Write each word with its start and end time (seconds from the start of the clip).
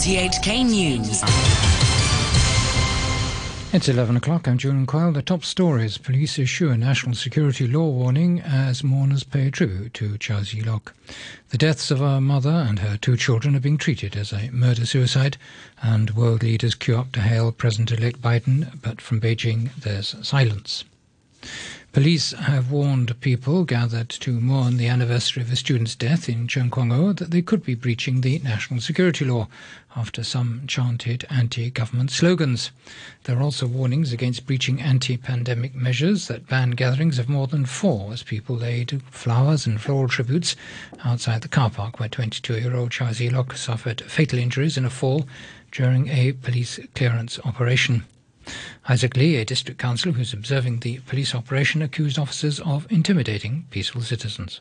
RTHK 0.00 0.64
News. 0.64 1.20
It's 3.74 3.86
11 3.86 4.16
o'clock. 4.16 4.48
I'm 4.48 4.56
Julian 4.56 4.86
Coyle. 4.86 5.12
The 5.12 5.20
top 5.20 5.44
stories. 5.44 5.98
Police 5.98 6.38
issue 6.38 6.70
a 6.70 6.78
national 6.78 7.14
security 7.14 7.68
law 7.68 7.86
warning 7.90 8.40
as 8.40 8.82
mourners 8.82 9.24
pay 9.24 9.50
tribute 9.50 9.92
to 9.92 10.16
Chow 10.16 10.40
Tsz-lok. 10.40 10.94
The 11.50 11.58
deaths 11.58 11.90
of 11.90 11.98
her 11.98 12.18
mother 12.18 12.48
and 12.48 12.78
her 12.78 12.96
two 12.96 13.18
children 13.18 13.54
are 13.54 13.60
being 13.60 13.76
treated 13.76 14.16
as 14.16 14.32
a 14.32 14.48
murder-suicide, 14.52 15.36
and 15.82 16.16
world 16.16 16.42
leaders 16.42 16.74
queue 16.74 16.96
up 16.96 17.12
to 17.12 17.20
hail 17.20 17.52
President-elect 17.52 18.22
Biden, 18.22 18.80
but 18.80 19.02
from 19.02 19.20
Beijing 19.20 19.68
there's 19.74 20.16
silence. 20.26 20.82
Police 21.92 22.30
have 22.30 22.70
warned 22.70 23.20
people 23.20 23.64
gathered 23.64 24.10
to 24.10 24.40
mourn 24.40 24.76
the 24.76 24.86
anniversary 24.86 25.42
of 25.42 25.50
a 25.50 25.56
student's 25.56 25.96
death 25.96 26.28
in 26.28 26.46
Tseung 26.46 26.70
Kwan 26.70 26.92
O 26.92 27.12
that 27.12 27.32
they 27.32 27.42
could 27.42 27.64
be 27.64 27.74
breaching 27.74 28.20
the 28.20 28.38
national 28.44 28.80
security 28.80 29.24
law 29.24 29.48
after 29.96 30.22
some 30.22 30.62
chanted 30.68 31.24
anti-government 31.30 32.12
slogans. 32.12 32.70
There 33.24 33.36
are 33.36 33.42
also 33.42 33.66
warnings 33.66 34.12
against 34.12 34.46
breaching 34.46 34.80
anti-pandemic 34.80 35.74
measures 35.74 36.28
that 36.28 36.46
ban 36.46 36.70
gatherings 36.70 37.18
of 37.18 37.28
more 37.28 37.48
than 37.48 37.66
four 37.66 38.12
as 38.12 38.22
people 38.22 38.54
laid 38.54 39.02
flowers 39.10 39.66
and 39.66 39.80
floral 39.80 40.06
tributes 40.06 40.54
outside 41.04 41.42
the 41.42 41.48
car 41.48 41.70
park 41.70 41.98
where 41.98 42.08
22-year-old 42.08 42.92
Chow 42.92 43.10
Tsz-lok 43.10 43.56
suffered 43.56 44.02
fatal 44.02 44.38
injuries 44.38 44.76
in 44.76 44.84
a 44.84 44.90
fall 44.90 45.26
during 45.72 46.06
a 46.06 46.34
police 46.34 46.78
clearance 46.94 47.40
operation. 47.44 48.04
Isaac 48.88 49.16
Lee, 49.16 49.36
a 49.36 49.44
district 49.44 49.80
councillor 49.80 50.14
who's 50.14 50.32
observing 50.32 50.80
the 50.80 50.98
police 51.00 51.34
operation, 51.34 51.82
accused 51.82 52.18
officers 52.18 52.60
of 52.60 52.86
intimidating 52.90 53.66
peaceful 53.70 54.00
citizens. 54.00 54.60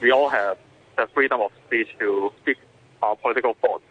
We 0.00 0.12
all 0.12 0.28
have 0.28 0.58
the 0.96 1.08
freedom 1.14 1.40
of 1.40 1.50
speech 1.66 1.88
to 1.98 2.32
speak 2.42 2.58
our 3.02 3.16
political 3.16 3.54
thoughts, 3.60 3.84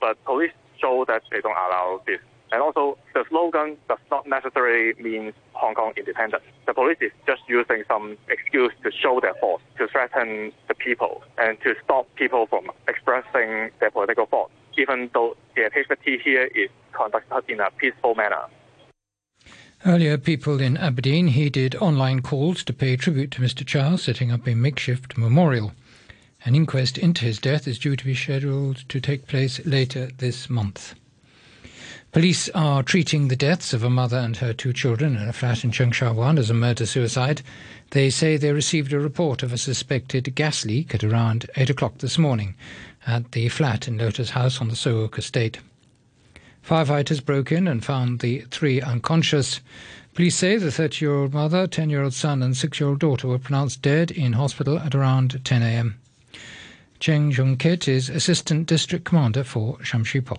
but 0.00 0.22
police 0.24 0.52
show 0.80 1.04
that 1.08 1.22
they 1.30 1.40
don't 1.40 1.52
allow 1.52 2.02
this. 2.06 2.20
And 2.52 2.62
also, 2.62 2.98
the 3.14 3.24
slogan 3.28 3.76
does 3.88 3.98
not 4.10 4.28
necessarily 4.28 4.94
mean 5.02 5.32
Hong 5.54 5.74
Kong 5.74 5.92
independence. 5.96 6.44
The 6.66 6.74
police 6.74 6.98
is 7.00 7.10
just 7.26 7.42
using 7.48 7.82
some 7.88 8.16
excuse 8.28 8.72
to 8.84 8.92
show 8.92 9.18
their 9.20 9.34
force, 9.34 9.62
to 9.78 9.88
threaten 9.88 10.52
the 10.68 10.74
people, 10.74 11.24
and 11.36 11.60
to 11.62 11.74
stop 11.84 12.06
people 12.14 12.46
from 12.46 12.70
expressing 12.86 13.70
their 13.80 13.90
political 13.90 14.26
thoughts, 14.26 14.52
even 14.78 15.10
though 15.14 15.36
the 15.56 15.64
activity 15.64 16.18
here 16.22 16.48
is 16.54 16.68
conducted 16.92 17.42
in 17.48 17.60
a 17.60 17.70
peaceful 17.72 18.14
manner. 18.14 18.44
Earlier, 19.86 20.16
people 20.16 20.62
in 20.62 20.78
Aberdeen 20.78 21.26
heeded 21.26 21.76
online 21.76 22.22
calls 22.22 22.64
to 22.64 22.72
pay 22.72 22.96
tribute 22.96 23.30
to 23.32 23.42
Mr. 23.42 23.66
Charles, 23.66 24.02
setting 24.02 24.32
up 24.32 24.46
a 24.46 24.54
makeshift 24.54 25.18
memorial. 25.18 25.74
An 26.46 26.54
inquest 26.54 26.96
into 26.96 27.26
his 27.26 27.38
death 27.38 27.68
is 27.68 27.78
due 27.78 27.94
to 27.94 28.04
be 28.06 28.14
scheduled 28.14 28.88
to 28.88 28.98
take 28.98 29.26
place 29.26 29.60
later 29.66 30.08
this 30.16 30.48
month. 30.48 30.94
Police 32.12 32.48
are 32.54 32.82
treating 32.82 33.28
the 33.28 33.36
deaths 33.36 33.74
of 33.74 33.82
a 33.82 33.90
mother 33.90 34.16
and 34.16 34.38
her 34.38 34.54
two 34.54 34.72
children 34.72 35.16
in 35.16 35.28
a 35.28 35.34
flat 35.34 35.64
in 35.64 35.70
Cheung 35.70 35.92
Sha 35.92 36.14
Wan 36.14 36.38
as 36.38 36.48
a 36.48 36.54
murder 36.54 36.86
suicide. 36.86 37.42
They 37.90 38.08
say 38.08 38.38
they 38.38 38.52
received 38.52 38.94
a 38.94 38.98
report 38.98 39.42
of 39.42 39.52
a 39.52 39.58
suspected 39.58 40.34
gas 40.34 40.64
leak 40.64 40.94
at 40.94 41.04
around 41.04 41.50
8 41.56 41.68
o'clock 41.68 41.98
this 41.98 42.16
morning 42.16 42.54
at 43.06 43.32
the 43.32 43.50
flat 43.50 43.86
in 43.86 43.98
Lotus 43.98 44.30
House 44.30 44.62
on 44.62 44.68
the 44.68 44.76
So 44.76 45.04
Uk 45.04 45.18
estate. 45.18 45.58
Firefighters 46.66 47.22
broke 47.22 47.52
in 47.52 47.68
and 47.68 47.84
found 47.84 48.20
the 48.20 48.40
three 48.50 48.80
unconscious. 48.80 49.60
Police 50.14 50.36
say 50.36 50.56
the 50.56 50.72
30 50.72 51.04
year 51.04 51.14
old 51.14 51.34
mother, 51.34 51.66
10 51.66 51.90
year 51.90 52.02
old 52.02 52.14
son, 52.14 52.42
and 52.42 52.56
6 52.56 52.80
year 52.80 52.88
old 52.88 53.00
daughter 53.00 53.28
were 53.28 53.38
pronounced 53.38 53.82
dead 53.82 54.10
in 54.10 54.32
hospital 54.32 54.78
at 54.78 54.94
around 54.94 55.44
10 55.44 55.62
a.m. 55.62 55.98
Cheng 57.00 57.30
Jung 57.32 57.58
Kit 57.58 57.86
is 57.86 58.08
Assistant 58.08 58.66
District 58.66 59.04
Commander 59.04 59.44
for 59.44 59.76
Sham 59.84 60.04
Shui 60.04 60.22
Po. 60.22 60.38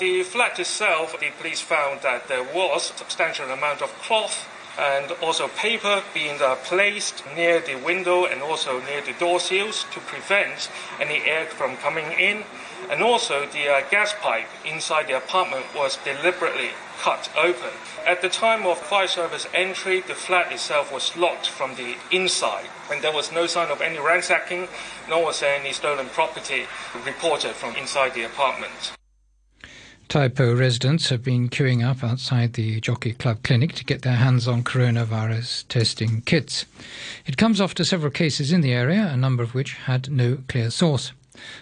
The 0.00 0.24
flat 0.24 0.58
itself, 0.58 1.20
the 1.20 1.30
police 1.38 1.60
found 1.60 2.00
that 2.00 2.26
there 2.26 2.42
was 2.42 2.90
a 2.90 2.98
substantial 2.98 3.48
amount 3.50 3.80
of 3.80 3.90
cloth 4.02 4.48
and 4.76 5.12
also 5.22 5.46
paper 5.48 6.02
being 6.12 6.40
uh, 6.40 6.56
placed 6.64 7.22
near 7.36 7.60
the 7.60 7.76
window 7.76 8.24
and 8.24 8.42
also 8.42 8.80
near 8.80 9.02
the 9.02 9.12
door 9.20 9.38
seals 9.38 9.84
to 9.92 10.00
prevent 10.00 10.68
any 10.98 11.22
air 11.26 11.46
from 11.46 11.76
coming 11.76 12.10
in 12.18 12.42
and 12.88 13.02
also 13.02 13.46
the 13.46 13.68
uh, 13.68 13.82
gas 13.90 14.14
pipe 14.20 14.46
inside 14.64 15.08
the 15.08 15.16
apartment 15.16 15.66
was 15.74 15.98
deliberately 16.04 16.70
cut 16.98 17.30
open. 17.36 17.70
At 18.06 18.22
the 18.22 18.28
time 18.28 18.66
of 18.66 18.78
fire 18.78 19.08
service 19.08 19.46
entry, 19.54 20.00
the 20.00 20.14
flat 20.14 20.52
itself 20.52 20.92
was 20.92 21.16
locked 21.16 21.48
from 21.48 21.74
the 21.74 21.96
inside, 22.10 22.66
and 22.90 23.02
there 23.02 23.12
was 23.12 23.32
no 23.32 23.46
sign 23.46 23.70
of 23.70 23.80
any 23.80 23.98
ransacking, 23.98 24.68
nor 25.08 25.24
was 25.24 25.40
there 25.40 25.54
any 25.54 25.72
stolen 25.72 26.06
property 26.06 26.66
reported 27.04 27.52
from 27.52 27.74
inside 27.76 28.14
the 28.14 28.24
apartment. 28.24 28.92
Tai 30.10 30.26
Po 30.26 30.52
residents 30.52 31.08
have 31.10 31.22
been 31.22 31.48
queuing 31.48 31.88
up 31.88 32.02
outside 32.02 32.54
the 32.54 32.80
Jockey 32.80 33.12
Club 33.12 33.44
clinic 33.44 33.74
to 33.74 33.84
get 33.84 34.02
their 34.02 34.16
hands 34.16 34.48
on 34.48 34.64
coronavirus 34.64 35.68
testing 35.68 36.22
kits. 36.22 36.66
It 37.26 37.36
comes 37.36 37.60
after 37.60 37.84
several 37.84 38.10
cases 38.10 38.50
in 38.50 38.60
the 38.60 38.72
area, 38.72 39.08
a 39.08 39.16
number 39.16 39.44
of 39.44 39.54
which 39.54 39.74
had 39.74 40.10
no 40.10 40.38
clear 40.48 40.70
source. 40.70 41.12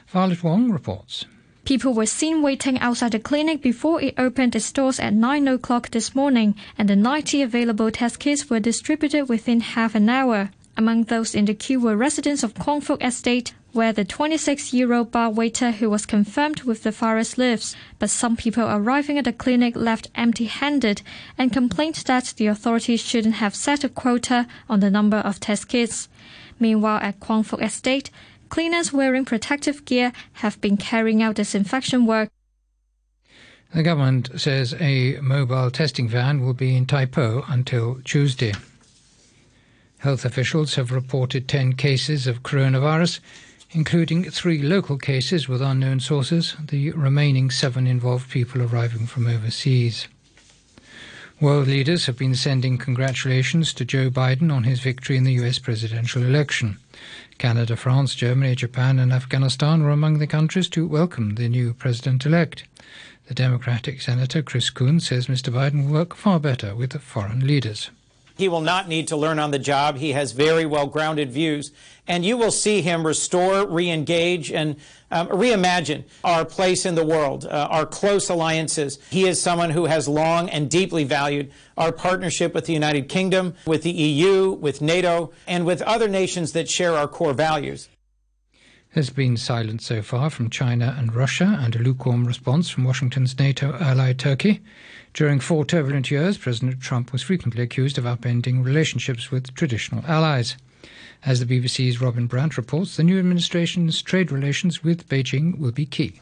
Violet 0.09 0.43
Wong 0.43 0.71
reports. 0.71 1.27
People 1.65 1.93
were 1.93 2.07
seen 2.07 2.41
waiting 2.41 2.79
outside 2.79 3.13
the 3.13 3.19
clinic 3.19 3.61
before 3.61 4.01
it 4.01 4.15
opened 4.17 4.57
its 4.57 4.73
doors 4.73 4.99
at 4.99 5.13
9 5.13 5.49
o'clock 5.49 5.91
this 5.91 6.15
morning, 6.15 6.55
and 6.79 6.89
the 6.89 6.97
90 6.97 7.43
available 7.43 7.91
test 7.91 8.19
kits 8.19 8.49
were 8.49 8.59
distributed 8.59 9.29
within 9.29 9.61
half 9.61 9.95
an 9.95 10.09
hour. 10.09 10.51
Among 10.79 11.05
those 11.05 11.35
in 11.35 11.45
the 11.45 11.55
queue 11.55 11.81
were 11.81 11.97
residents 11.97 12.43
of 12.43 12.55
Kwong 12.55 12.81
Fuk 12.81 13.03
Estate, 13.05 13.53
where 13.73 13.93
the 13.93 14.05
26 14.05 14.73
year 14.73 14.93
old 14.95 15.11
bar 15.11 15.29
waiter 15.29 15.73
who 15.73 15.91
was 15.91 16.07
confirmed 16.07 16.63
with 16.63 16.85
the 16.85 16.91
virus 16.91 17.37
lives. 17.37 17.77
But 17.99 18.11
some 18.11 18.37
people 18.37 18.65
arriving 18.65 19.19
at 19.19 19.25
the 19.25 19.33
clinic 19.33 19.77
left 19.77 20.09
empty 20.15 20.47
handed 20.47 21.03
and 21.37 21.53
complained 21.53 21.97
that 22.07 22.33
the 22.37 22.47
authorities 22.47 23.03
shouldn't 23.03 23.35
have 23.35 23.55
set 23.55 23.85
a 23.85 23.89
quota 23.89 24.47
on 24.69 24.81
the 24.81 24.91
number 24.91 25.19
of 25.19 25.39
test 25.39 25.69
kits. 25.69 26.09
Meanwhile, 26.59 27.01
at 27.03 27.21
Kwong 27.21 27.43
Fuk 27.43 27.61
Estate, 27.61 28.11
cleaners 28.49 28.93
wearing 28.93 29.25
protective 29.25 29.85
gear 29.85 30.13
have 30.35 30.61
been 30.61 30.77
carrying 30.77 31.23
out 31.23 31.37
disinfection 31.37 32.07
work. 32.07 32.31
The 33.75 33.83
government 33.83 34.41
says 34.41 34.75
a 34.81 35.21
mobile 35.21 35.71
testing 35.71 36.09
van 36.09 36.41
will 36.41 36.55
be 36.55 36.75
in 36.75 36.87
Tai 36.87 37.07
Po 37.07 37.45
until 37.49 38.01
Tuesday. 38.05 38.55
Health 39.99 40.25
officials 40.25 40.77
have 40.77 40.93
reported 40.93 41.49
10 41.49 41.75
cases 41.75 42.27
of 42.27 42.43
coronavirus, 42.43 43.21
including 43.73 44.31
three 44.31 44.63
local 44.63 44.97
cases 44.97 45.49
with 45.49 45.61
unknown 45.61 46.01
sources. 46.01 46.57
The 46.61 46.93
remaining 46.93 47.51
seven 47.51 47.87
involved 47.87 48.31
people 48.31 48.63
arriving 48.63 49.07
from 49.07 49.27
overseas. 49.27 50.09
World 51.41 51.69
leaders 51.69 52.07
have 52.07 52.17
been 52.17 52.35
sending 52.35 52.79
congratulations 52.79 53.73
to 53.75 53.85
Joe 53.85 54.09
Biden 54.09 54.53
on 54.53 54.65
his 54.65 54.81
victory 54.81 55.17
in 55.17 55.25
the 55.25 55.35
US 55.45 55.59
presidential 55.59 56.23
election. 56.23 56.79
Canada, 57.39 57.77
France, 57.77 58.17
Germany, 58.17 58.57
Japan, 58.57 58.99
and 58.99 59.13
Afghanistan 59.13 59.85
were 59.85 59.91
among 59.91 60.19
the 60.19 60.27
countries 60.27 60.69
to 60.71 60.89
welcome 60.89 61.37
the 61.37 61.49
new 61.49 61.73
president 61.73 62.27
elect. 62.27 62.65
The 63.29 63.35
Democratic 63.35 64.01
Senator 64.03 64.43
Chris 64.43 64.71
Coons 64.71 65.07
says 65.07 65.29
Mr. 65.29 65.53
Biden 65.53 65.85
will 65.85 65.93
work 65.93 66.17
far 66.17 66.41
better 66.41 66.75
with 66.75 67.01
foreign 67.01 67.47
leaders. 67.47 67.91
He 68.39 68.49
will 68.49 68.61
not 68.61 68.89
need 68.89 69.09
to 69.09 69.17
learn 69.17 69.41
on 69.41 69.51
the 69.51 69.59
job. 69.59 69.97
He 69.97 70.13
has 70.13 70.31
very 70.31 70.65
well 70.65 70.87
grounded 70.87 71.33
views. 71.33 71.73
And 72.07 72.25
you 72.25 72.37
will 72.37 72.53
see 72.53 72.81
him 72.81 73.05
restore, 73.05 73.67
re 73.67 73.91
engage, 73.91 74.53
and 74.53 74.77
um, 75.11 75.29
reimagine 75.29 76.05
our 76.23 76.45
place 76.45 76.87
in 76.87 76.95
the 76.95 77.05
world, 77.05 77.45
uh, 77.45 77.69
our 77.69 77.85
close 77.85 78.31
alliances. 78.31 79.01
He 79.11 79.27
is 79.27 79.43
someone 79.43 79.71
who 79.71 79.87
has 79.87 80.07
long 80.07 80.49
and 80.49 80.71
deeply 80.71 81.03
valued 81.03 81.51
our 81.77 81.91
partnership 81.91 82.55
with 82.55 82.67
the 82.67 82.73
United 82.73 83.09
Kingdom, 83.09 83.55
with 83.67 83.83
the 83.83 83.91
EU, 83.91 84.53
with 84.53 84.81
NATO, 84.81 85.33
and 85.47 85.67
with 85.67 85.83
other 85.83 86.09
nations 86.09 86.53
that 86.53 86.71
share 86.71 86.97
our 86.97 87.09
core 87.09 87.35
values. 87.35 87.89
There's 88.99 89.11
been 89.11 89.37
silence 89.37 89.87
so 89.87 90.03
far 90.03 90.29
from 90.29 90.51
China 90.51 90.97
and 90.99 91.15
Russia 91.15 91.57
and 91.63 91.77
a 91.77 91.79
lukewarm 91.79 92.25
response 92.25 92.69
from 92.69 92.83
Washington's 92.83 93.39
NATO 93.39 93.79
ally 93.79 94.13
Turkey. 94.13 94.61
During 95.15 95.39
four 95.39 95.65
turbulent 95.65 96.11
years, 96.11 96.37
President 96.37 96.81
Trump 96.81 97.13
was 97.13 97.23
frequently 97.23 97.63
accused 97.63 97.97
of 97.97 98.07
upending 98.07 98.65
relationships 98.65 99.31
with 99.31 99.55
traditional 99.55 100.05
allies. 100.07 100.57
As 101.25 101.39
the 101.39 101.47
BBC's 101.47 102.01
Robin 102.01 102.27
Brandt 102.27 102.57
reports, 102.57 102.97
the 102.97 103.05
new 103.05 103.21
administration's 103.21 104.03
trade 104.03 104.33
relations 104.33 104.83
with 104.83 105.09
Beijing 105.09 105.61
will 105.61 105.71
be 105.71 105.87
key 105.87 106.21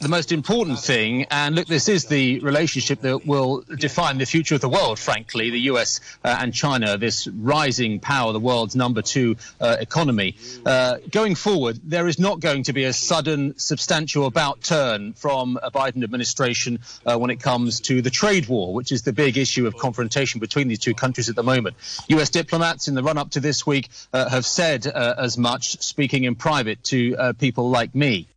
the 0.00 0.08
most 0.08 0.30
important 0.30 0.78
thing, 0.78 1.24
and 1.24 1.56
look, 1.56 1.66
this 1.66 1.88
is 1.88 2.04
the 2.04 2.38
relationship 2.38 3.00
that 3.00 3.26
will 3.26 3.64
define 3.78 4.18
the 4.18 4.26
future 4.26 4.54
of 4.54 4.60
the 4.60 4.68
world, 4.68 4.96
frankly, 4.96 5.50
the 5.50 5.62
US 5.72 6.00
uh, 6.24 6.36
and 6.38 6.54
China, 6.54 6.96
this 6.96 7.26
rising 7.26 7.98
power, 7.98 8.32
the 8.32 8.38
world's 8.38 8.76
number 8.76 9.02
two 9.02 9.36
uh, 9.60 9.76
economy. 9.80 10.36
Uh, 10.64 10.98
going 11.10 11.34
forward, 11.34 11.80
there 11.82 12.06
is 12.06 12.20
not 12.20 12.38
going 12.38 12.62
to 12.64 12.72
be 12.72 12.84
a 12.84 12.92
sudden, 12.92 13.58
substantial 13.58 14.26
about 14.26 14.62
turn 14.62 15.14
from 15.14 15.58
a 15.60 15.70
Biden 15.72 16.04
administration 16.04 16.78
uh, 17.04 17.18
when 17.18 17.30
it 17.30 17.40
comes 17.40 17.80
to 17.80 18.00
the 18.00 18.10
trade 18.10 18.46
war, 18.46 18.72
which 18.72 18.92
is 18.92 19.02
the 19.02 19.12
big 19.12 19.36
issue 19.36 19.66
of 19.66 19.76
confrontation 19.76 20.38
between 20.38 20.68
these 20.68 20.78
two 20.78 20.94
countries 20.94 21.28
at 21.28 21.34
the 21.34 21.42
moment. 21.42 21.74
US 22.08 22.30
diplomats 22.30 22.86
in 22.86 22.94
the 22.94 23.02
run 23.02 23.18
up 23.18 23.30
to 23.30 23.40
this 23.40 23.66
week 23.66 23.88
uh, 24.12 24.28
have 24.28 24.46
said 24.46 24.86
uh, 24.86 25.16
as 25.18 25.36
much, 25.36 25.82
speaking 25.82 26.22
in 26.22 26.36
private 26.36 26.84
to 26.84 27.34
people 27.40 27.70
like 27.70 27.96
me. 27.96 28.28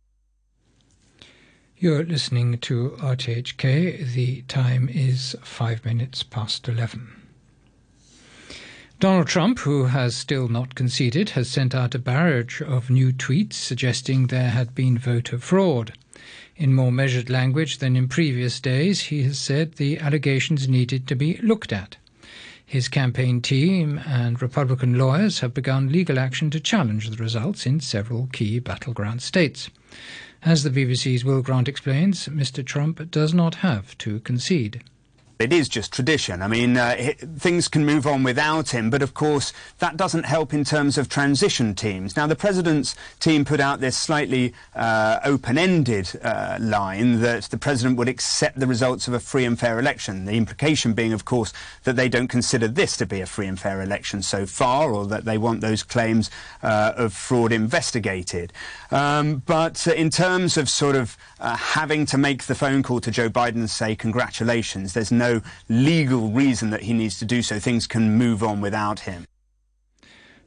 You're 1.82 2.04
listening 2.04 2.58
to 2.58 2.90
RTHK. 3.00 4.12
The 4.12 4.42
time 4.42 4.88
is 4.88 5.34
five 5.42 5.84
minutes 5.84 6.22
past 6.22 6.68
11. 6.68 7.08
Donald 9.00 9.26
Trump, 9.26 9.58
who 9.58 9.86
has 9.86 10.14
still 10.14 10.46
not 10.46 10.76
conceded, 10.76 11.30
has 11.30 11.50
sent 11.50 11.74
out 11.74 11.96
a 11.96 11.98
barrage 11.98 12.62
of 12.62 12.88
new 12.88 13.12
tweets 13.12 13.54
suggesting 13.54 14.28
there 14.28 14.50
had 14.50 14.76
been 14.76 14.96
voter 14.96 15.40
fraud. 15.40 15.94
In 16.54 16.72
more 16.72 16.92
measured 16.92 17.28
language 17.28 17.78
than 17.78 17.96
in 17.96 18.06
previous 18.06 18.60
days, 18.60 19.00
he 19.00 19.24
has 19.24 19.40
said 19.40 19.72
the 19.72 19.98
allegations 19.98 20.68
needed 20.68 21.08
to 21.08 21.16
be 21.16 21.38
looked 21.38 21.72
at. 21.72 21.96
His 22.64 22.86
campaign 22.86 23.42
team 23.42 24.00
and 24.06 24.40
Republican 24.40 24.96
lawyers 24.96 25.40
have 25.40 25.52
begun 25.52 25.90
legal 25.90 26.20
action 26.20 26.48
to 26.50 26.60
challenge 26.60 27.10
the 27.10 27.16
results 27.16 27.66
in 27.66 27.80
several 27.80 28.28
key 28.32 28.60
battleground 28.60 29.20
states. 29.20 29.68
As 30.44 30.64
the 30.64 30.70
BBC's 30.70 31.24
Will 31.24 31.40
Grant 31.40 31.68
explains, 31.68 32.26
Mr. 32.26 32.66
Trump 32.66 33.12
does 33.12 33.32
not 33.32 33.56
have 33.56 33.96
to 33.98 34.18
concede. 34.20 34.82
It 35.42 35.52
is 35.52 35.68
just 35.68 35.92
tradition. 35.92 36.40
I 36.40 36.48
mean, 36.48 36.76
uh, 36.76 37.12
things 37.36 37.68
can 37.68 37.84
move 37.84 38.06
on 38.06 38.22
without 38.22 38.70
him, 38.70 38.90
but 38.90 39.02
of 39.02 39.12
course 39.14 39.52
that 39.80 39.96
doesn't 39.96 40.24
help 40.24 40.54
in 40.54 40.64
terms 40.64 40.96
of 40.96 41.08
transition 41.08 41.74
teams. 41.74 42.16
Now, 42.16 42.26
the 42.26 42.36
president's 42.36 42.94
team 43.18 43.44
put 43.44 43.60
out 43.60 43.80
this 43.80 43.96
slightly 43.96 44.54
uh, 44.74 45.18
open-ended 45.24 46.20
uh, 46.22 46.58
line 46.60 47.20
that 47.20 47.44
the 47.44 47.58
president 47.58 47.98
would 47.98 48.08
accept 48.08 48.58
the 48.58 48.66
results 48.66 49.08
of 49.08 49.14
a 49.14 49.20
free 49.20 49.44
and 49.44 49.58
fair 49.58 49.78
election. 49.78 50.24
The 50.24 50.36
implication 50.36 50.92
being, 50.92 51.12
of 51.12 51.24
course, 51.24 51.52
that 51.84 51.96
they 51.96 52.08
don't 52.08 52.28
consider 52.28 52.68
this 52.68 52.96
to 52.98 53.06
be 53.06 53.20
a 53.20 53.26
free 53.26 53.46
and 53.46 53.58
fair 53.58 53.82
election 53.82 54.22
so 54.22 54.46
far, 54.46 54.92
or 54.92 55.06
that 55.06 55.24
they 55.24 55.38
want 55.38 55.60
those 55.60 55.82
claims 55.82 56.30
uh, 56.62 56.92
of 56.96 57.12
fraud 57.12 57.52
investigated. 57.52 58.52
Um, 58.90 59.42
but 59.46 59.86
uh, 59.88 59.92
in 59.92 60.10
terms 60.10 60.56
of 60.56 60.68
sort 60.68 60.96
of 60.96 61.16
uh, 61.40 61.56
having 61.56 62.06
to 62.06 62.18
make 62.18 62.44
the 62.44 62.54
phone 62.54 62.82
call 62.82 63.00
to 63.00 63.10
Joe 63.10 63.28
Biden 63.28 63.56
and 63.56 63.70
say 63.70 63.96
congratulations, 63.96 64.92
there's 64.92 65.10
no 65.10 65.31
legal 65.68 66.30
reason 66.30 66.70
that 66.70 66.82
he 66.82 66.92
needs 66.92 67.18
to 67.20 67.24
do 67.24 67.42
so. 67.42 67.58
Things 67.58 67.86
can 67.86 68.18
move 68.18 68.42
on 68.42 68.60
without 68.60 69.00
him. 69.00 69.24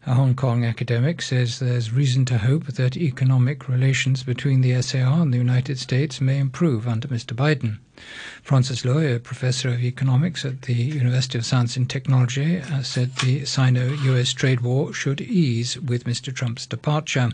A 0.07 0.13
Hong 0.13 0.35
Kong 0.35 0.63
academic 0.63 1.19
says 1.19 1.57
there's 1.57 1.91
reason 1.91 2.25
to 2.25 2.37
hope 2.37 2.67
that 2.67 2.95
economic 2.95 3.67
relations 3.67 4.21
between 4.21 4.61
the 4.61 4.79
SAR 4.79 5.19
and 5.19 5.33
the 5.33 5.39
United 5.39 5.79
States 5.79 6.21
may 6.21 6.37
improve 6.37 6.87
under 6.87 7.07
Mr. 7.07 7.35
Biden. 7.35 7.79
Francis 8.43 8.85
Lui, 8.85 9.11
a 9.11 9.19
professor 9.19 9.69
of 9.69 9.83
economics 9.83 10.45
at 10.45 10.61
the 10.61 10.75
University 10.75 11.39
of 11.39 11.45
Science 11.45 11.75
and 11.75 11.89
Technology, 11.89 12.59
uh, 12.59 12.83
said 12.83 13.15
the 13.15 13.45
Sino 13.45 13.93
US 13.93 14.31
trade 14.31 14.61
war 14.61 14.93
should 14.93 15.21
ease 15.21 15.79
with 15.79 16.03
Mr. 16.03 16.31
Trump's 16.31 16.67
departure, 16.67 17.31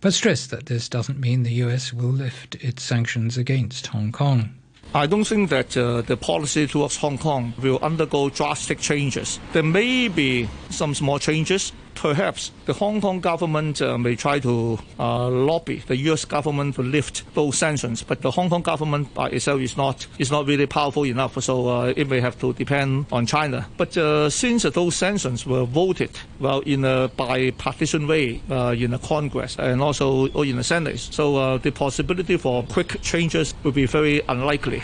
but 0.00 0.14
stressed 0.14 0.50
that 0.50 0.66
this 0.66 0.88
doesn't 0.88 1.20
mean 1.20 1.42
the 1.42 1.62
US 1.64 1.92
will 1.92 2.08
lift 2.08 2.54
its 2.64 2.82
sanctions 2.82 3.36
against 3.36 3.88
Hong 3.88 4.10
Kong. 4.10 4.54
I 4.92 5.06
don't 5.06 5.22
think 5.22 5.50
that 5.50 5.76
uh, 5.76 6.00
the 6.02 6.16
policy 6.16 6.66
towards 6.66 6.96
Hong 6.96 7.16
Kong 7.16 7.54
will 7.62 7.78
undergo 7.80 8.28
drastic 8.28 8.80
changes. 8.80 9.38
There 9.52 9.62
may 9.62 10.08
be 10.08 10.48
some 10.70 10.96
small 10.96 11.20
changes. 11.20 11.72
Perhaps 11.94 12.50
the 12.66 12.72
Hong 12.72 13.00
Kong 13.00 13.20
government 13.20 13.82
uh, 13.82 13.98
may 13.98 14.16
try 14.16 14.38
to 14.40 14.78
uh, 14.98 15.28
lobby 15.28 15.82
the 15.86 15.96
U.S. 16.08 16.24
government 16.24 16.76
to 16.76 16.82
lift 16.82 17.24
those 17.34 17.58
sanctions, 17.58 18.02
but 18.02 18.22
the 18.22 18.30
Hong 18.30 18.48
Kong 18.48 18.62
government 18.62 19.12
by 19.14 19.28
itself 19.28 19.60
is 19.60 19.76
not 19.76 20.06
is 20.18 20.30
not 20.30 20.46
really 20.46 20.66
powerful 20.66 21.04
enough, 21.04 21.42
so 21.42 21.68
uh, 21.68 21.92
it 21.96 22.08
may 22.08 22.20
have 22.20 22.38
to 22.40 22.52
depend 22.54 23.06
on 23.12 23.26
China. 23.26 23.66
But 23.76 23.96
uh, 23.96 24.30
since 24.30 24.62
those 24.62 24.96
sanctions 24.96 25.46
were 25.46 25.64
voted 25.64 26.10
well 26.38 26.60
in 26.60 26.84
a 26.84 27.08
bipartisan 27.08 28.06
way 28.06 28.42
uh, 28.50 28.74
in 28.76 28.92
the 28.92 28.98
Congress 28.98 29.56
and 29.58 29.82
also 29.82 30.26
in 30.42 30.56
the 30.56 30.64
Senate, 30.64 30.98
so 30.98 31.58
the 31.58 31.70
possibility 31.70 32.36
for 32.36 32.62
quick 32.64 33.00
changes 33.02 33.54
would 33.62 33.74
be 33.74 33.86
very 33.86 34.22
unlikely. 34.28 34.82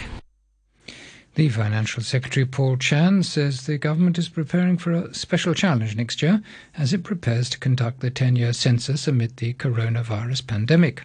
The 1.37 1.51
Financial 1.51 2.03
Secretary 2.03 2.47
Paul 2.47 2.79
Chan 2.79 3.25
says 3.25 3.67
the 3.67 3.77
government 3.77 4.17
is 4.17 4.31
preparing 4.31 4.79
for 4.79 4.93
a 4.93 5.13
special 5.13 5.53
challenge 5.53 5.95
next 5.95 6.23
year 6.23 6.41
as 6.79 6.95
it 6.95 7.05
prepares 7.05 7.51
to 7.51 7.59
conduct 7.59 8.01
the 8.01 8.09
10 8.11 8.37
year 8.37 8.55
census 8.55 9.07
amid 9.07 9.37
the 9.37 9.53
coronavirus 9.53 10.47
pandemic. 10.47 11.03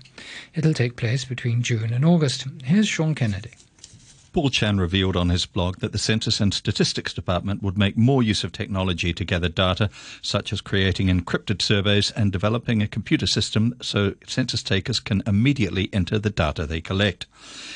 It'll 0.56 0.74
take 0.74 0.95
place 0.95 1.25
between 1.25 1.63
June 1.63 1.92
and 1.92 2.06
August. 2.06 2.48
Here's 2.63 2.88
Sean 2.88 3.13
Kennedy. 3.13 3.51
Paul 4.33 4.50
Chan 4.50 4.78
revealed 4.80 5.18
on 5.18 5.28
his 5.28 5.45
blog 5.45 5.80
that 5.80 5.92
the 5.92 5.98
Census 5.98 6.39
and 6.39 6.54
Statistics 6.54 7.13
Department 7.13 7.62
would 7.62 7.78
make 7.78 7.98
more 7.98 8.24
use 8.24 8.45
of 8.45 8.54
technology 8.54 9.12
to 9.13 9.25
gather 9.25 9.50
data, 9.50 9.89
such 10.22 10.54
as 10.54 10.62
creating 10.62 11.07
encrypted 11.07 11.62
surveys 11.62 12.12
and 12.12 12.31
developing 12.31 12.81
a 12.81 12.88
computer 12.88 13.28
system 13.28 13.75
so 13.81 14.16
census 14.25 14.63
takers 14.63 15.01
can 15.01 15.22
immediately 15.28 15.89
enter 15.92 16.18
the 16.18 16.30
data 16.30 16.66
they 16.66 16.80
collect. 16.80 17.25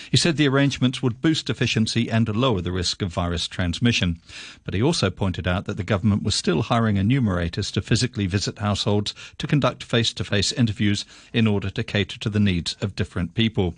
He 0.09 0.15
said 0.15 0.37
the 0.37 0.47
arrangements 0.47 1.03
would 1.03 1.21
boost 1.21 1.49
efficiency 1.49 2.09
and 2.09 2.33
lower 2.33 2.61
the 2.61 2.71
risk 2.71 3.01
of 3.01 3.11
virus 3.11 3.49
transmission. 3.49 4.21
But 4.63 4.75
he 4.75 4.81
also 4.81 5.09
pointed 5.09 5.49
out 5.49 5.65
that 5.65 5.75
the 5.75 5.83
government 5.83 6.23
was 6.23 6.35
still 6.35 6.61
hiring 6.61 6.95
enumerators 6.95 7.69
to 7.71 7.81
physically 7.81 8.27
visit 8.27 8.59
households 8.59 9.13
to 9.39 9.47
conduct 9.47 9.83
face 9.83 10.13
to 10.13 10.23
face 10.23 10.53
interviews 10.53 11.03
in 11.33 11.47
order 11.47 11.69
to 11.71 11.83
cater 11.83 12.17
to 12.19 12.29
the 12.29 12.39
needs 12.39 12.77
of 12.79 12.95
different 12.95 13.33
people. 13.33 13.75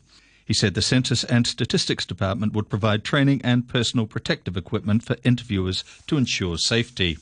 He 0.47 0.53
said 0.53 0.75
the 0.75 0.81
Census 0.81 1.25
and 1.25 1.45
Statistics 1.45 2.05
Department 2.05 2.53
would 2.53 2.69
provide 2.69 3.03
training 3.03 3.41
and 3.44 3.67
personal 3.67 4.07
protective 4.07 4.55
equipment 4.55 5.03
for 5.03 5.17
interviewers 5.25 5.83
to 6.07 6.15
ensure 6.15 6.57
safety. 6.57 7.17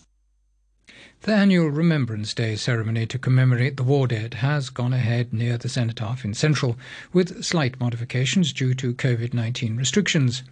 The 1.25 1.33
annual 1.33 1.69
Remembrance 1.69 2.35
Day 2.35 2.55
ceremony 2.55 3.07
to 3.07 3.17
commemorate 3.17 3.77
the 3.77 3.83
war 3.83 4.07
dead 4.07 4.35
has 4.35 4.69
gone 4.69 4.93
ahead 4.93 5.33
near 5.33 5.57
the 5.57 5.67
Cenotaph 5.67 6.23
in 6.23 6.35
Central, 6.35 6.77
with 7.11 7.43
slight 7.43 7.79
modifications 7.79 8.53
due 8.53 8.75
to 8.75 8.93
COVID 8.93 9.33
19 9.33 9.75
restrictions. 9.75 10.43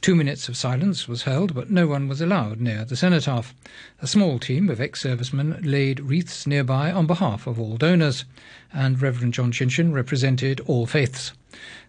Two 0.00 0.14
minutes 0.14 0.48
of 0.48 0.56
silence 0.56 1.08
was 1.08 1.24
held, 1.24 1.52
but 1.52 1.70
no 1.70 1.88
one 1.88 2.06
was 2.06 2.20
allowed 2.20 2.60
near 2.60 2.84
the 2.84 2.94
Cenotaph. 2.94 3.52
A 4.00 4.06
small 4.06 4.38
team 4.38 4.70
of 4.70 4.80
ex 4.80 5.02
servicemen 5.02 5.58
laid 5.62 5.98
wreaths 5.98 6.46
nearby 6.46 6.92
on 6.92 7.08
behalf 7.08 7.48
of 7.48 7.58
all 7.58 7.76
donors, 7.76 8.24
and 8.72 9.02
Reverend 9.02 9.34
John 9.34 9.50
Chinchin 9.50 9.92
represented 9.92 10.60
all 10.60 10.86
faiths. 10.86 11.32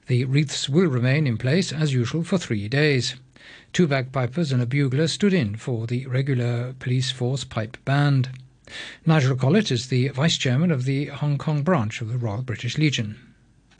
The 0.08 0.26
wreaths 0.26 0.68
will 0.68 0.88
remain 0.88 1.28
in 1.28 1.38
place 1.38 1.72
as 1.72 1.94
usual 1.94 2.24
for 2.24 2.40
three 2.40 2.68
days. 2.68 3.16
Two 3.74 3.88
bagpipers 3.88 4.52
and 4.52 4.62
a 4.62 4.66
bugler 4.66 5.08
stood 5.08 5.34
in 5.34 5.56
for 5.56 5.88
the 5.88 6.06
regular 6.08 6.74
police 6.80 7.12
force 7.12 7.44
pipe 7.44 7.78
band. 7.86 8.30
Nigel 9.06 9.36
Collett 9.36 9.72
is 9.72 9.88
the 9.88 10.10
vice 10.10 10.38
chairman 10.38 10.72
of 10.72 10.86
the 10.86 11.06
Hong 11.06 11.38
Kong 11.38 11.64
branch 11.64 12.02
of 12.02 12.12
the 12.12 12.18
Royal 12.18 12.42
British 12.42 12.78
Legion. 12.78 13.18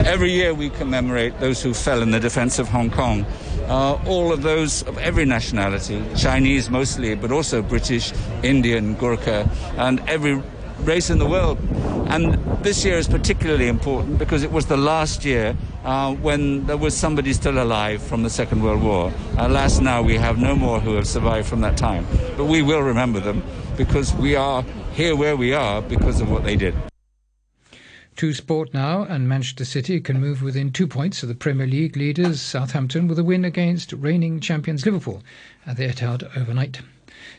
Every 0.00 0.32
year 0.32 0.52
we 0.52 0.70
commemorate 0.70 1.38
those 1.38 1.62
who 1.62 1.72
fell 1.72 2.02
in 2.02 2.10
the 2.10 2.18
defense 2.18 2.58
of 2.58 2.68
Hong 2.68 2.90
Kong. 2.90 3.24
Uh, 3.68 4.02
all 4.06 4.32
of 4.32 4.42
those 4.42 4.82
of 4.82 4.98
every 4.98 5.24
nationality, 5.24 6.02
Chinese 6.16 6.68
mostly, 6.70 7.14
but 7.14 7.30
also 7.30 7.62
British, 7.62 8.12
Indian, 8.42 8.94
Gurkha, 8.94 9.48
and 9.76 10.00
every 10.08 10.42
race 10.80 11.08
in 11.08 11.18
the 11.18 11.26
world. 11.26 11.58
And 12.08 12.34
this 12.62 12.84
year 12.84 12.96
is 12.96 13.08
particularly 13.08 13.68
important 13.68 14.18
because 14.18 14.42
it 14.42 14.52
was 14.52 14.66
the 14.66 14.76
last 14.76 15.24
year 15.24 15.56
uh, 15.84 16.14
when 16.14 16.66
there 16.66 16.76
was 16.76 16.96
somebody 16.96 17.32
still 17.32 17.62
alive 17.62 18.02
from 18.02 18.22
the 18.22 18.30
Second 18.30 18.62
World 18.62 18.82
War. 18.82 19.12
Alas, 19.38 19.80
now 19.80 20.02
we 20.02 20.16
have 20.16 20.38
no 20.38 20.54
more 20.54 20.80
who 20.80 20.94
have 20.94 21.06
survived 21.06 21.48
from 21.48 21.60
that 21.62 21.76
time. 21.76 22.06
But 22.36 22.44
we 22.44 22.62
will 22.62 22.82
remember 22.82 23.20
them 23.20 23.42
because 23.76 24.14
we 24.14 24.36
are 24.36 24.62
here 24.92 25.16
where 25.16 25.36
we 25.36 25.54
are 25.54 25.80
because 25.82 26.20
of 26.20 26.30
what 26.30 26.44
they 26.44 26.56
did. 26.56 26.74
To 28.16 28.34
sport 28.34 28.74
now, 28.74 29.04
and 29.04 29.26
Manchester 29.26 29.64
City 29.64 29.98
can 29.98 30.20
move 30.20 30.42
within 30.42 30.70
two 30.70 30.86
points 30.86 31.22
of 31.22 31.28
the 31.30 31.34
Premier 31.34 31.66
League 31.66 31.96
leaders 31.96 32.42
Southampton 32.42 33.08
with 33.08 33.18
a 33.18 33.24
win 33.24 33.44
against 33.44 33.92
reigning 33.94 34.38
champions 34.38 34.84
Liverpool 34.84 35.22
at 35.66 35.78
the 35.78 35.88
Etihad 35.88 36.36
overnight. 36.36 36.82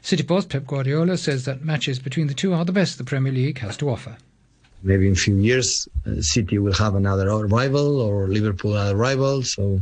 City 0.01 0.23
boss 0.23 0.45
Pep 0.45 0.65
Guardiola 0.65 1.17
says 1.17 1.45
that 1.45 1.63
matches 1.63 1.99
between 1.99 2.27
the 2.27 2.33
two 2.33 2.53
are 2.53 2.65
the 2.65 2.71
best 2.71 2.97
the 2.97 3.03
Premier 3.03 3.31
League 3.31 3.59
has 3.59 3.77
to 3.77 3.89
offer. 3.89 4.17
Maybe 4.83 5.07
in 5.07 5.13
a 5.13 5.15
few 5.15 5.37
years, 5.37 5.87
uh, 6.05 6.21
City 6.21 6.57
will 6.59 6.73
have 6.73 6.95
another 6.95 7.47
rival 7.47 8.01
or 8.01 8.27
Liverpool 8.27 8.73
another 8.73 8.95
rival. 8.95 9.41
So 9.43 9.81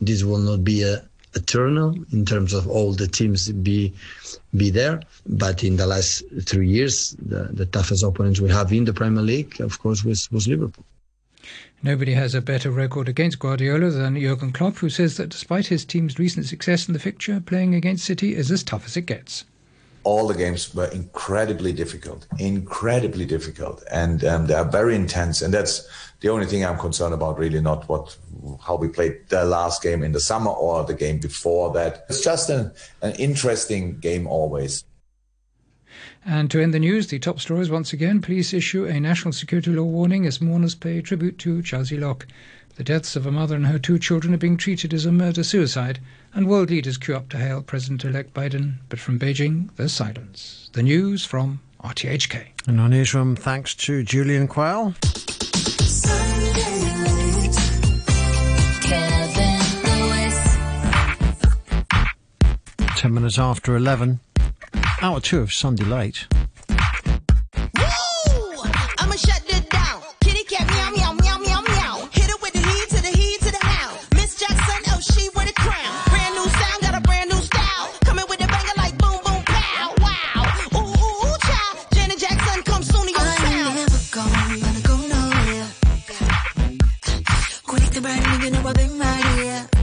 this 0.00 0.22
will 0.22 0.38
not 0.38 0.64
be 0.64 0.82
a 0.82 1.02
eternal 1.36 1.94
in 2.12 2.24
terms 2.24 2.52
of 2.54 2.66
all 2.66 2.92
the 2.92 3.06
teams 3.06 3.52
be 3.52 3.92
be 4.56 4.70
there. 4.70 5.00
But 5.26 5.62
in 5.62 5.76
the 5.76 5.86
last 5.86 6.24
three 6.42 6.68
years, 6.68 7.14
the, 7.18 7.50
the 7.52 7.66
toughest 7.66 8.02
opponents 8.02 8.40
we 8.40 8.50
have 8.50 8.72
in 8.72 8.84
the 8.84 8.94
Premier 8.94 9.22
League, 9.22 9.60
of 9.60 9.78
course, 9.78 10.02
was, 10.02 10.30
was 10.30 10.48
Liverpool. 10.48 10.84
Nobody 11.82 12.14
has 12.14 12.34
a 12.34 12.40
better 12.40 12.70
record 12.70 13.08
against 13.08 13.38
Guardiola 13.38 13.90
than 13.90 14.18
Jurgen 14.18 14.50
Klopp, 14.50 14.76
who 14.76 14.88
says 14.88 15.18
that 15.18 15.28
despite 15.28 15.66
his 15.66 15.84
team's 15.84 16.18
recent 16.18 16.46
success 16.46 16.88
in 16.88 16.94
the 16.94 16.98
fixture, 16.98 17.38
playing 17.38 17.74
against 17.74 18.04
City 18.04 18.34
is 18.34 18.50
as 18.50 18.62
tough 18.62 18.86
as 18.86 18.96
it 18.96 19.02
gets 19.02 19.44
all 20.06 20.28
the 20.28 20.34
games 20.34 20.72
were 20.72 20.86
incredibly 20.86 21.72
difficult, 21.72 22.28
incredibly 22.38 23.26
difficult, 23.26 23.82
and 23.90 24.24
um, 24.24 24.46
they 24.46 24.54
are 24.54 24.64
very 24.64 24.94
intense. 24.94 25.42
And 25.42 25.52
that's 25.52 25.88
the 26.20 26.28
only 26.28 26.46
thing 26.46 26.64
I'm 26.64 26.78
concerned 26.78 27.12
about, 27.12 27.38
really, 27.38 27.60
not 27.60 27.88
what 27.88 28.16
how 28.64 28.76
we 28.76 28.86
played 28.86 29.28
the 29.30 29.44
last 29.44 29.82
game 29.82 30.04
in 30.04 30.12
the 30.12 30.20
summer 30.20 30.52
or 30.52 30.84
the 30.84 30.94
game 30.94 31.18
before 31.18 31.72
that. 31.72 32.06
It's 32.08 32.22
just 32.22 32.48
an, 32.50 32.70
an 33.02 33.14
interesting 33.16 33.98
game 33.98 34.28
always. 34.28 34.84
And 36.24 36.50
to 36.52 36.60
end 36.60 36.72
the 36.72 36.78
news, 36.78 37.08
the 37.08 37.18
top 37.18 37.40
stories 37.40 37.70
once 37.70 37.92
again. 37.92 38.20
Police 38.20 38.52
issue 38.54 38.84
a 38.84 39.00
national 39.00 39.32
security 39.32 39.72
law 39.72 39.84
warning 39.84 40.24
as 40.24 40.40
mourners 40.40 40.76
pay 40.76 41.00
tribute 41.00 41.38
to 41.38 41.62
Chow 41.62 41.82
Lok. 41.90 42.26
The 42.76 42.84
deaths 42.84 43.16
of 43.16 43.24
a 43.24 43.32
mother 43.32 43.56
and 43.56 43.66
her 43.68 43.78
two 43.78 43.98
children 43.98 44.34
are 44.34 44.38
being 44.38 44.58
treated 44.58 44.92
as 44.92 45.06
a 45.06 45.12
murder 45.12 45.42
suicide, 45.42 45.98
and 46.34 46.46
world 46.46 46.68
leaders 46.68 46.98
queue 46.98 47.16
up 47.16 47.30
to 47.30 47.38
hail 47.38 47.62
President 47.62 48.04
elect 48.04 48.34
Biden. 48.34 48.74
But 48.90 48.98
from 48.98 49.18
Beijing, 49.18 49.70
there's 49.76 49.94
silence. 49.94 50.68
The 50.74 50.82
news 50.82 51.24
from 51.24 51.60
RTHK. 51.82 52.48
And 52.66 52.78
our 52.78 52.90
newsroom, 52.90 53.34
thanks 53.34 53.74
to 53.76 54.02
Julian 54.02 54.46
Quayle. 54.46 54.94
Ten 62.98 63.14
minutes 63.14 63.38
after 63.38 63.74
11, 63.74 64.20
hour 65.00 65.20
two 65.20 65.40
of 65.40 65.50
Sunday 65.50 65.84
late. 65.84 66.26
Tú 87.96 88.02
para 88.02 88.14
mí, 88.14 88.44
yo 88.44 88.50
no 88.50 88.60
puedo 88.60 88.94
María. 88.94 89.75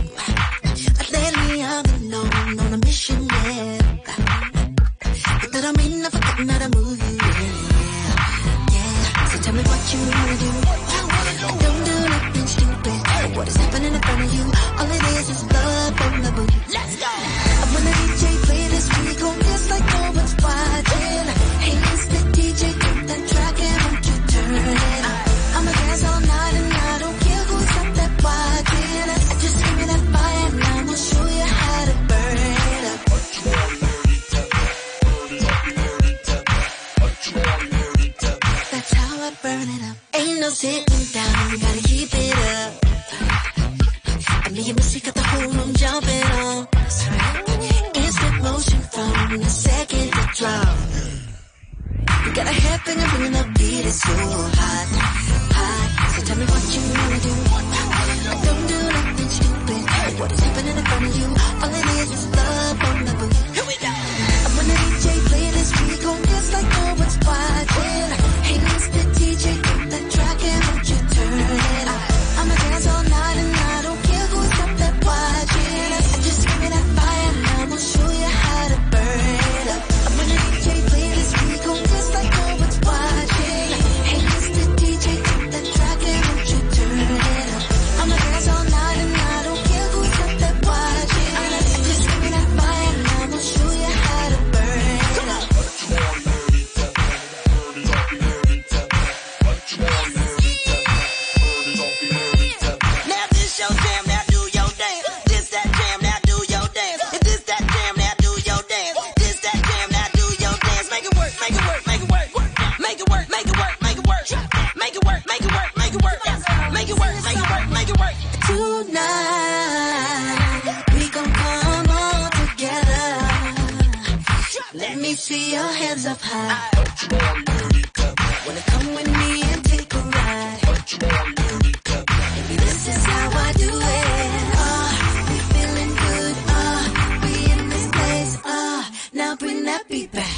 that 139.74 139.88
beat 139.90 140.12
back, 140.12 140.38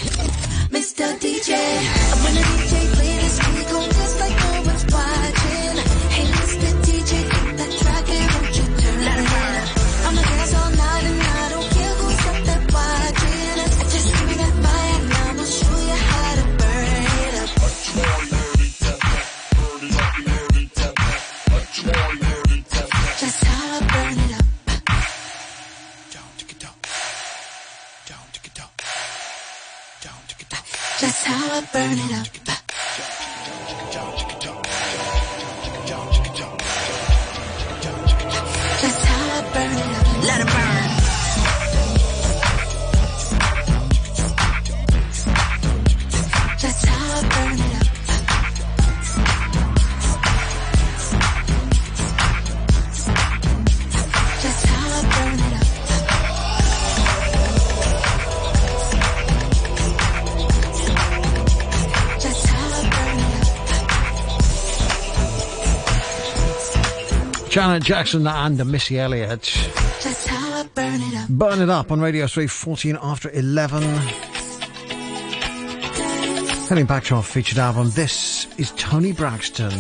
Mr. 0.72 1.04
DJ. 1.20 1.52
When 2.24 2.34
the 2.36 2.44
DJ 2.56 2.74
play 2.96 3.14
this, 3.24 3.36
we 3.52 3.62
gon' 3.72 3.90
dance 3.96 4.16
like 4.22 4.36
no 4.44 4.52
one's 4.70 4.86
watching. 4.96 5.76
Hey, 6.16 6.26
Mr. 6.40 6.68
DJ, 6.86 7.12
hit 7.36 7.58
that 7.60 7.72
track 7.80 8.08
and 8.16 8.28
won't 8.32 8.56
you 8.58 8.66
turn 8.82 9.00
it 9.04 9.18
around? 9.24 9.68
I'ma 10.08 10.22
dance 10.32 10.54
all 10.60 10.72
night 10.84 11.04
and 11.12 11.22
I 11.22 11.50
don't 11.54 11.70
care 11.76 11.96
who's 12.00 12.24
up 12.32 12.40
there 12.48 12.64
watching. 12.76 13.58
I 13.60 13.84
just 13.96 14.08
give 14.16 14.28
me 14.30 14.36
that 14.44 14.56
fire 14.64 15.00
and 15.04 15.14
I'ma 15.28 15.46
show 15.58 15.76
you 15.90 15.98
how 16.08 16.30
to 16.40 16.46
burn 16.60 17.04
it 17.26 17.34
up. 17.44 17.50
What 17.60 17.76
you 17.86 17.94
want, 18.00 18.24
dirty 18.32 18.70
tap, 18.84 19.00
dirty, 19.60 19.90
dirty 20.32 20.64
tap, 20.80 20.94
what 21.52 21.68
you 21.76 21.92
want, 21.92 22.16
dirty 22.24 22.60
tap, 22.72 22.88
just 23.20 23.40
how 23.44 23.68
I 23.76 23.80
burn 23.92 24.18
it 24.26 24.32
up. 24.40 24.48
Don't 26.14 26.34
take 26.40 26.52
it 26.56 26.60
down. 26.64 26.76
how 31.26 31.58
I 31.58 31.62
burn 31.74 31.98
it 31.98 32.48
up. 32.50 32.55
Janet 67.56 67.84
Jackson 67.84 68.28
and 68.28 68.70
Missy 68.70 69.00
Elliott. 69.00 69.48
How 70.28 70.60
I 70.60 70.68
burn 70.76 71.02
it 71.02 71.16
up. 71.16 71.30
Burn 71.30 71.62
it 71.62 71.70
up 71.70 71.90
on 71.90 72.02
Radio 72.02 72.28
3, 72.28 72.48
14 72.48 73.00
after 73.02 73.32
11. 73.32 73.82
Heading 76.68 76.86
back 76.86 77.06
to 77.06 77.16
our 77.16 77.24
featured 77.24 77.60
album, 77.60 77.92
this 77.92 78.46
is 78.58 78.72
Toni 78.72 79.14
Braxton. 79.14 79.72